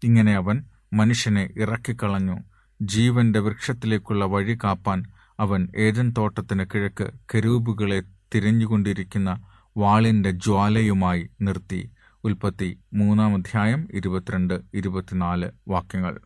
ഇങ്ങനെ 0.04 0.32
അവൻ 0.32 0.64
മനുഷ്യനെ 0.92 1.50
ഇറക്കിക്കളഞ്ഞു. 1.56 2.36
ജീവന്റെ 2.82 3.38
വൃക്ഷത്തിലേക്കുള്ള 3.38 4.24
വഴി 4.24 4.58
കാപ്പാൻ 4.64 5.02
അവൻ 5.40 5.68
ഏതൻ 5.76 6.14
തോട്ടത്തിന് 6.18 6.66
കിഴക്ക് 6.74 7.10
കരൂപുകളെ 7.34 8.02
തിരഞ്ഞുകൊണ്ടിരിക്കുന്ന 8.34 9.42
വാളിന്റെ 9.76 10.30
ജ്വാലയുമായി 10.30 11.28
നിർത്തി. 11.40 11.90
ഉൽപ്പത്തി 12.24 12.78
മൂന്നാം 12.94 13.34
അധ്യായം 13.34 13.88
ഇരുപത്തിരണ്ട് 13.92 14.60
ഇരുപത്തിനാല് 14.74 15.50
വാക്യങ്ങൾ. 15.68 16.20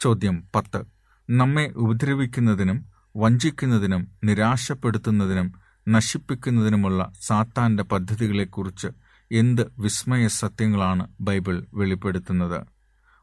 ചോദ്യം 0.00 0.44
പത്ത്. 0.54 0.84
നമ്മെ 1.30 1.72
ഉപദ്രവിക്കുന്നതിനും 1.76 2.86
വഞ്ചിക്കുന്നതിനും 3.16 4.08
നിരാശപ്പെടുത്തുന്നതിനും 4.24 5.69
നശിപ്പിക്കുന്നതിനുമുള്ള 5.88 7.12
സാത്താന്റെ 7.22 7.82
പദ്ധതികളെക്കുറിച്ച് 7.82 8.88
എന്ത് 9.32 9.72
വിസ്മയ 9.78 10.28
സത്യങ്ങളാണ് 10.28 11.06
ബൈബിൾ 11.20 11.66
വെളിപ്പെടുത്തുന്നത്? 11.74 12.66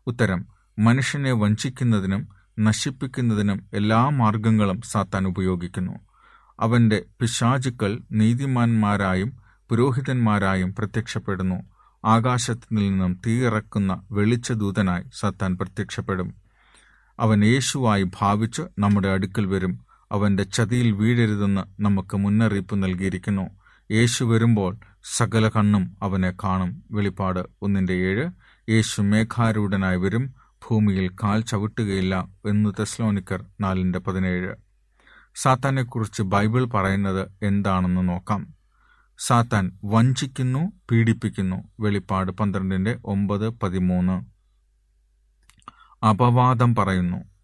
ഉത്തരം 0.07 0.45
മനുഷ്യനെ 0.79 1.31
വഞ്ചിക്കുന്നതിനും 1.31 2.27
നശിപ്പിക്കുന്നതിനും 2.59 3.65
എല്ലാ 3.73 4.09
മാർഗങ്ങളും 4.09 4.81
സാത്താൻ 4.81 5.27
ഉപയോഗിക്കുന്നു. 5.27 5.99
അവന്റെ 6.59 7.05
പിശാചുക്കൾ 7.19 7.99
നീതിമാന്മാരായും 8.11 9.37
പുരോഹിതന്മാരായും 9.69 10.75
പ്രത്യക്ഷപ്പെടുന്നു. 10.75 11.55
ആകാശത്തിൽ 12.05 12.75
നിന്നും 12.75 13.21
തീയിറക്കുന്ന 13.27 14.01
വെളിച്ചദൂതനായി 14.11 15.03
സാത്താൻ 15.13 15.57
പ്രത്യക്ഷപ്പെടും. 15.57 16.35
അവൻ 17.19 17.45
യേശുവായി 17.45 18.03
ഭാവിച്ച് 18.03 18.61
നമ്മുടെ 18.79 19.07
അടുക്കൽ 19.07 19.45
വരും. 19.45 19.86
അവന്റെ 20.11 20.43
ചതിയിൽ 20.43 20.91
വീഴരുതെന്ന് 20.91 21.81
നമുക്ക് 21.81 22.17
മുന്നറിയിപ്പ് 22.17 22.83
നൽകിയിരിക്കുന്നു. 22.83 23.49
യേശു 23.91 24.23
വരുമ്പോൾ 24.23 24.77
സകല 25.03 25.49
കണ്ണും 25.49 25.97
അവനെ 26.01 26.33
കാണും. 26.43 26.83
വെളിപ്പാട് 26.91 27.39
ഒന്നിന്റെ 27.61 27.93
ഏഴ്. 27.93 28.29
യേശു 28.69 29.01
മേഘാരൂഢനായി 29.01 29.97
വരും. 29.97 30.35
ഭൂമിയിൽ 30.67 31.09
കാൽ 31.09 31.41
ചവിട്ടുകയില്ല 31.41 32.27
എന്ന് 32.47 32.69
തെസ്ലോനിക്കർ 32.79 33.45
നാലിന്റെ 33.61 33.99
പതിനേഴ്. 33.99 34.55
സാത്താനെക്കുറിച്ച് 35.35 36.21
ബൈബിൾ 36.21 36.65
പറയുന്നത് 36.65 37.29
എന്താണെന്ന് 37.43 38.09
നോക്കാം. 38.09 38.53
സാത്താൻ 39.17 39.71
വഞ്ചിക്കുന്നു 39.83 40.71
പീഡിപ്പിക്കുന്നു. 40.91 41.63
വെളിപ്പാട് 41.79 42.31
പന്ത്രണ്ടിന്റെ 42.31 42.99
ഒമ്പത് 43.05 43.49
പതിമൂന്ന്. 43.49 44.25
അപവാദം 46.05 46.75
പറയുന്നു. 46.75 47.36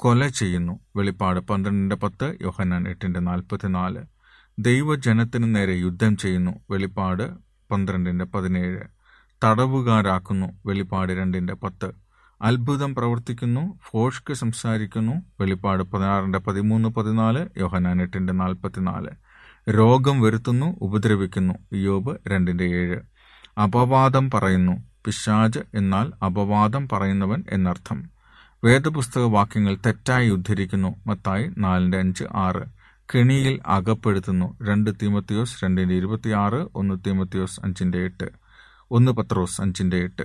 കൊല 0.00 0.28
ചെയ്യുന്നു. 0.28 0.80
വെളിപ്പാട് 0.96 1.40
പന്ത്രണ്ടിന്റെ 1.40 1.96
പത്ത് 1.96 2.38
യോഹന്നാൻ 2.42 2.88
എട്ടിന്റെ 2.88 3.20
നാൽപ്പത്തിനാല്. 3.20 3.98
ദൈവജനത്തിന് 4.58 5.54
നേരെ 5.54 5.72
യുദ്ധം 5.72 6.16
ചെയ്യുന്നു. 6.16 6.50
വെളിപ്പാട് 6.70 7.30
പന്ത്രണ്ടിന്റെ 7.70 8.24
പതിനേഴ്. 8.24 8.78
തടവുകാരാക്കുന്നു. 9.44 10.46
വെളിപ്പാട് 10.66 11.12
രണ്ടിന്റെ 11.12 11.54
പത്ത്. 11.54 11.90
അത്ഭുതം 12.42 12.94
പ്രവർത്തിക്കുന്നു. 12.94 13.78
ഫോഷ്ക്ക് 13.90 14.34
സംസാരിക്കുന്നു. 14.34 15.12
വെളിപ്പാട് 15.40 15.82
പതിനാറിന്റെ 15.82 16.38
പതിമൂന്ന് 16.38 16.88
പതിനാല് 16.88 17.46
യോഹനാൻ 17.58 18.02
എട്ടിന്റെ 18.02 18.32
നാൽപ്പത്തിനാല്. 18.32 19.08
രോഗം 19.70 20.20
വരുത്തുന്നു 20.20 20.76
ഉപദ്രവിക്കുന്നു. 20.80 21.54
യോബ് 21.72 22.16
രണ്ടിന്റെ 22.28 22.64
ഏഴ്. 22.64 23.00
അപവാദം 23.60 24.30
പറയുന്നു. 24.30 24.72
പിശാജ് 25.04 25.58
എന്നാൽ 25.74 26.12
അപവാദം 26.24 26.88
പറയുന്നവൻ 26.88 27.44
എന്നർത്ഥം. 27.50 28.17
വേദപുസ്തക 28.64 29.22
വാക്യങ്ങൾ 29.22 29.78
തെറ്റായി 29.86 30.30
ഉദ്ധരിക്കുന്നു. 30.30 30.96
മത്തായി 31.06 31.50
നാലിന്റെ 31.58 31.98
അഞ്ച് 31.98 32.24
ആറ്. 32.34 32.62
കെണിയിൽ 33.14 33.60
അകപ്പെടുത്തുന്നു. 33.66 34.56
രണ്ട് 34.62 34.90
തീമത്തിയോസ് 35.02 35.64
രണ്ടിന്റെ 35.64 35.94
ഇരുപത്തിയാറ്. 35.94 36.66
ഒന്ന് 36.74 36.94
തീമത്തിയോസ് 37.06 37.60
അഞ്ചിന്റെ 37.64 37.98
എട്ട്. 37.98 38.24
ഒന്ന് 38.90 39.12
പത്രോസ് 39.12 39.60
അഞ്ചിന്റെ 39.60 39.96
എട്ട്. 39.96 40.22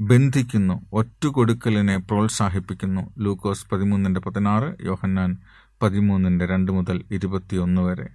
ബന്ധിക്കുന്നു. 0.00 0.86
ഒറ്റുകൊടുക്കലിനെ 0.92 1.96
പ്രോത്സാഹിപ്പിക്കുന്നു. 1.98 3.14
ലൂക്കോസ് 3.18 3.66
പതിമൂന്നിന്റെ 3.72 4.20
പതിനാറ്. 4.20 4.74
യോഹന്നാൻ 4.84 5.38
പതിമൂന്നിന്റെ 5.82 6.46
രണ്ട് 6.46 6.72
മുതൽ 6.72 7.04
ഇരുപത്തിയൊന്ന് 7.10 7.82
വരെ. 7.82 8.08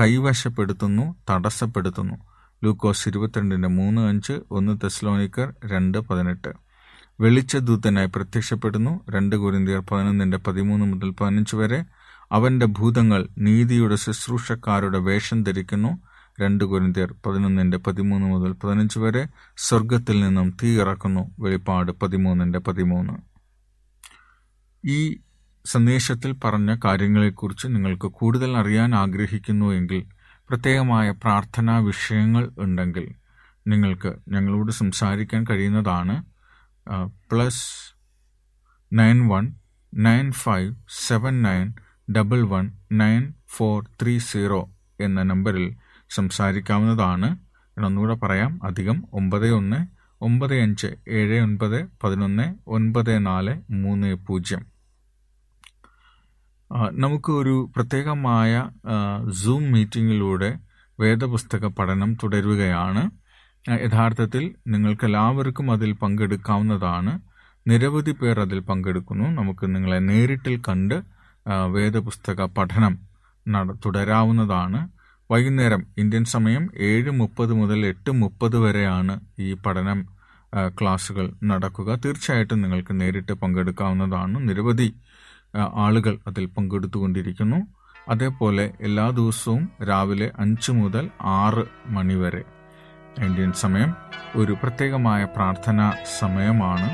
കൈവശപ്പെടുത്തുന്നു. 0.00 1.16
തടസ്സപ്പെടുത്തുന്നു. 1.30 2.14
ലൂക്കോസ് 2.64 3.08
ഇരുപത്തിരണ്ടിന്റെ 3.08 3.68
മൂന്ന് 3.68 4.02
അഞ്ച്. 4.08 4.40
ഒന്ന് 4.50 4.78
തെസ്ലോനിക്കർ 4.84 5.52
രണ്ട് 5.64 5.98
പതിനെട്ട്. 5.98 6.67
വെളിച്ചദൂതനായി 7.20 8.06
പ്രത്യക്ഷപ്പെടുന്നു. 8.06 9.00
രണ്ട് 9.10 9.36
കുരിന്തിയർ 9.36 9.80
പതിനൊന്നിന്റെ 9.80 10.38
പതിമൂന്ന് 10.38 10.86
മുതൽ 10.86 11.10
പതിനഞ്ച് 11.10 11.56
വരെ. 11.56 11.84
അവന്റെ 12.32 12.66
ഭൂതങ്ങൾ 12.66 13.28
നീതിയുടെ 13.38 13.96
ശുശ്രൂഷക്കാരുടെ 13.96 14.98
വേഷം 14.98 15.42
ധരിക്കുന്നു. 15.44 15.98
രണ്ട് 16.40 16.64
കുരിന്തിയർ 16.64 17.14
പതിനൊന്നിന്റെ 17.26 17.78
പതിമൂന്ന് 17.78 18.26
മുതൽ 18.26 18.52
പതിനഞ്ച് 18.52 18.98
വരെ. 18.98 19.28
സ്വർഗത്തിൽ 19.56 20.20
നിന്നും 20.20 20.56
തീ 20.62 20.80
ഇറക്കുന്നു. 20.80 21.30
വെളിപ്പാട് 21.38 21.92
പതിമൂന്നിന്റെ 21.92 22.58
പതിമൂന്ന്. 22.58 23.12
ഈ 24.84 25.16
സന്ദേശത്തിൽ 25.66 26.32
പറഞ്ഞ 26.44 26.76
കാര്യങ്ങളെക്കുറിച്ച് 26.84 27.66
നിങ്ങൾക്ക് 27.66 28.06
കൂടുതൽ 28.06 28.56
അറിയാൻ 28.56 28.94
ആഗ്രഹിക്കുന്നു 28.94 29.72
എങ്കിൽ 29.72 30.04
പ്രത്യേകമായ 30.48 31.10
പ്രാർത്ഥനാ 31.10 31.78
വിഷയങ്ങൾ 31.78 32.50
ഉണ്ടെങ്കിൽ 32.58 33.14
നിങ്ങൾക്ക് 33.66 34.14
ഞങ്ങളോട് 34.28 34.72
സംസാരിക്കാൻ 34.72 35.44
കഴിയുന്നതാണ്. 35.50 36.37
Plus 37.04 37.94
nine 38.92 39.28
one 39.28 39.54
nine 39.94 40.32
five 40.32 40.74
seven 40.88 41.42
nine 41.42 41.74
double 42.12 42.42
one 42.42 42.72
nine 42.92 43.34
four 43.48 43.84
three 44.02 44.18
zero 44.18 44.70
എന്ന 45.00 45.22
നമ്പറിൽ 45.22 45.76
സംസാരിക്കാവുന്നതാണ്. 46.10 47.36
ഒന്നുകൂടെ 47.84 48.14
പറയാം. 48.14 48.60
അധികം 48.64 49.04
ഒമ്പത് 49.12 49.50
ഒന്ന് 49.50 49.86
ഒമ്പത് 50.20 50.54
അഞ്ച് 50.60 50.86
ഏഴ് 51.08 51.40
ഒൻപത് 51.40 51.88
പതിനൊന്ന് 52.04 52.54
ഒൻപത് 52.66 53.26
നാല് 53.26 53.60
മൂന്ന് 53.70 54.14
പൂജ്യം. 54.14 54.66
നമുക്ക് 56.92 57.32
ഒരു 57.32 57.70
പ്രത്യേകമായ 57.76 58.70
സൂം 59.30 59.72
മീറ്റിങ്ങിലൂടെ 59.72 60.58
വേദപുസ്തക 61.00 61.66
പഠനം 61.66 62.14
തുടരുകയാണ്. 62.14 63.10
യഥാർത്ഥത്തിൽ 63.68 64.54
നിങ്ങൾക്ക് 64.66 65.04
എല്ലാവർക്കും 65.04 65.70
അതിൽ 65.72 65.92
പങ്കെടുക്കാവുന്നതാണ്. 65.92 67.12
നിരവധി 67.66 68.10
പേർ 68.10 68.40
അതിൽ 68.40 68.58
പങ്കെടുക്കുന്നു. 68.60 69.26
നമുക്ക് 69.38 69.74
നിങ്ങളെ 69.74 69.98
നേരിട്ടിൽ 69.98 70.60
കണ്ട് 70.68 70.96
വേദപുസ്തക 71.74 72.44
പഠനം 72.56 72.98
നട 73.48 73.72
തുടരാവുന്നതാണ്. 73.84 74.80
വൈകുന്നേരം 75.30 75.86
ഇന്ത്യൻ 75.98 76.24
സമയം 76.24 76.68
ഏഴ് 76.80 77.10
മുപ്പത് 77.10 77.52
മുതൽ 77.52 77.86
എട്ട് 77.86 78.10
മുപ്പത് 78.10 78.56
വരെയാണ് 78.56 79.20
ഈ 79.38 79.54
പഠനം 79.54 79.98
ക്ലാസ്സുകൾ 80.68 81.26
നടക്കുക. 81.44 81.94
തീർച്ചയായിട്ടും 82.04 82.62
നിങ്ങൾക്ക് 82.62 83.00
നേരിട്ട് 83.00 83.32
പങ്കെടുക്കാവുന്നതാണ്. 83.32 84.48
നിരവധി 84.48 84.94
ആളുകൾ 85.74 86.18
അതിൽ 86.26 86.46
പങ്കെടുത്തുകൊണ്ടിരിക്കുന്നു. 86.46 87.56
അതേപോലെ 88.08 88.72
എല്ലാ 88.80 89.10
ദിവസവും 89.10 89.68
രാവിലെ 89.88 90.30
അഞ്ച് 90.38 90.72
മുതൽ 90.72 91.10
ആറ് 91.20 91.64
മണി 91.96 92.14
വരെ 92.14 92.42
ഇന്ത്യൻ 93.24 93.52
സമയം 93.52 93.94
ഒരു 94.36 94.52
പ്രത്യേകമായ 94.52 95.24
പ്രാർത്ഥന 95.24 95.92
സമയമാണ്. 96.18 96.88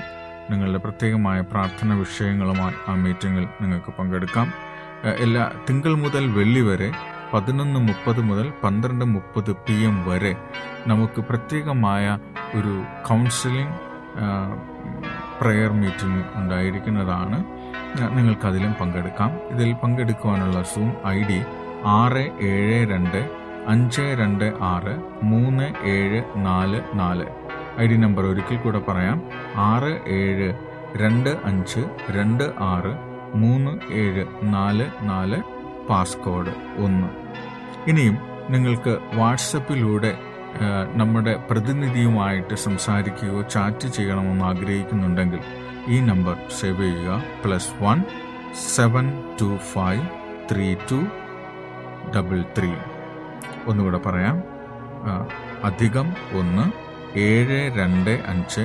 നിങ്ങളുടെ 0.52 0.78
പ്രത്യേകമായ 0.78 1.40
പ്രാർത്ഥന 1.40 1.94
വിഷയങ്ങളുമായി 1.94 2.74
ആ 2.88 2.94
മീറ്റിങ്ങിൽ 2.94 3.46
നിങ്ങൾക്ക് 3.60 3.92
പങ്കെടുക്കാം. 3.98 4.52
എല്ലാ 5.18 5.50
തിങ്കൾ 5.70 5.94
മുതൽ 5.94 6.26
വെള്ളി 6.32 6.60
വരെ 6.60 6.92
പതിനൊന്ന് 7.34 7.80
മുപ്പത് 7.80 8.20
മുതൽ 8.20 8.52
പന്ത്രണ്ട് 8.64 9.04
മുപ്പത് 9.04 9.52
പി 9.66 9.72
എം 9.72 9.96
വരെ 10.08 10.36
നമുക്ക് 10.86 11.20
പ്രത്യേകമായ 11.20 12.18
ഒരു 12.54 12.74
കൗൺസിലിംഗ് 13.08 13.76
പ്രെയർ 15.40 15.72
മീറ്റിംഗ് 15.72 16.24
ഉണ്ടായിരിക്കുന്നതാണ്. 16.34 17.44
നിങ്ങൾക്കതിലും 18.16 18.74
പങ്കെടുക്കാം. 18.80 19.30
ഇതിൽ 19.50 19.72
പങ്കെടുക്കുവാനുള്ള 19.72 20.62
സൂം 20.62 20.92
ഐ 21.08 21.22
ഡി 21.22 21.40
ആറ് 21.84 22.24
ഏഴ് 22.40 22.90
രണ്ട് 22.90 23.43
അഞ്ച് 23.66 24.02
രണ്ട് 24.20 24.44
ആറ് 24.60 24.94
മൂന്ന് 25.22 25.86
ഏഴ് 25.88 26.22
നാല് 26.46 26.80
നാല്. 26.94 27.26
ഐ 27.80 27.86
ഡി 27.86 27.96
നമ്പർ 27.96 28.24
ഒരിക്കൽ 28.26 28.56
കൂടെ 28.56 28.78
പറയാം. 28.78 29.22
ആറ് 29.56 29.92
ഏഴ് 30.08 30.48
രണ്ട് 30.96 31.30
അഞ്ച് 31.44 31.82
രണ്ട് 32.10 32.44
ആറ് 32.72 32.92
മൂന്ന് 33.36 33.72
ഏഴ് 33.92 34.24
നാല് 34.54 34.86
നാല് 35.02 35.38
പാസ്കോഡ് 35.88 36.52
ഒന്ന്. 36.84 37.08
ഇനിയും 37.90 38.18
നിങ്ങൾക്ക് 38.50 38.98
വാട്സപ്പിലൂടെ 39.14 40.12
നമ്മുടെ 40.94 41.34
പ്രതിനിധിയുമായിട്ട് 41.50 42.54
സംസാരിക്കുകയോ 42.54 43.42
ചാറ്റ് 43.42 43.88
ചെയ്യണമെന്ന് 43.88 44.44
ആഗ്രഹിക്കുന്നുണ്ടെങ്കിൽ 44.44 45.40
ഈ 45.88 46.00
നമ്പർ 46.00 46.36
സേവ് 46.60 46.82
ചെയ്യുക. 46.82 47.22
Plus 47.44 47.72
one 47.82 48.04
seven 48.76 49.06
two 49.40 49.56
five 49.72 50.04
three 50.50 50.74
two 50.90 51.00
double 52.16 52.44
three. 52.58 52.72
ഒന്നുകൂടെ 53.68 53.98
പറയാം. 53.98 54.36
അധികം 55.64 56.08
ഒന്ന് 56.32 56.64
ഏഴ് 57.18 57.58
രണ്ട് 57.78 58.10
അഞ്ച് 58.26 58.64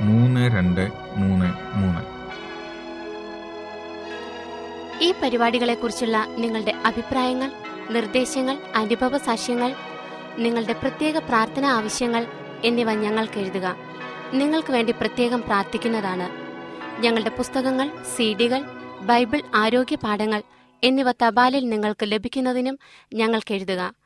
മൂന്ന് 0.00 0.42
രണ്ട് 0.56 0.90
മൂന്ന് 1.16 1.48
മൂന്ന്. 1.76 2.02
ഈ 5.04 5.14
പരിപാടികളെക്കുറിച്ചുള്ള 5.22 6.26
നിങ്ങളുടെ 6.38 6.72
അഭിപ്രായങ്ങൾ 6.84 7.50
നിർദ്ദേശങ്ങൾ 7.90 8.56
അനുഭവ 8.74 9.16
സാക്ഷ്യങ്ങൾ 9.18 9.74
നിങ്ങളുടെ 10.38 10.72
പ്രത്യേക 10.72 11.18
പ്രാർത്ഥന 11.18 11.64
ആവശ്യങ്ങൾ 11.64 12.26
എന്നിവ 12.64 12.92
ഞങ്ങൾക്ക് 12.92 13.38
എഴുതുക. 13.38 13.76
നിങ്ങൾക്ക് 14.34 14.72
വേണ്ടി 14.72 14.92
പ്രത്യേകം 14.92 15.40
പ്രാർത്ഥിക്കുന്നതാണ്. 15.40 16.28
ഞങ്ങളുടെ 17.02 17.30
പുസ്തകങ്ങൾ 17.30 17.88
സീഡികൾ 18.16 18.60
ബൈബിൾ 19.00 19.40
ആരോഗ്യ 19.54 19.96
പാഠങ്ങൾ 19.96 20.42
എന്നിവ 20.82 21.12
തപാലിൽ 21.12 21.68
നിങ്ങൾക്ക് 21.68 22.12
ലഭിക്കുന്നതിനും 22.12 22.78
ഞങ്ങൾക്ക് 23.14 23.54
എഴുതുക. 23.54 24.05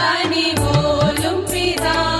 नि 0.00 0.44
போலும் 0.60 1.42
பிதா 1.50 2.19